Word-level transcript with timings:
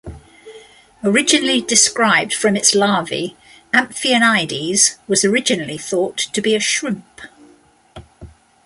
Originally 1.03 1.61
described 1.61 2.33
from 2.33 2.55
its 2.55 2.73
larvae, 2.73 3.37
"Amphionides" 3.71 4.95
was 5.07 5.23
originally 5.23 5.77
thought 5.77 6.17
to 6.17 6.41
be 6.41 6.55
a 6.55 6.59
shrimp. 6.59 7.21